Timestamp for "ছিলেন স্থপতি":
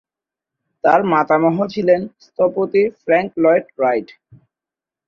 1.73-2.81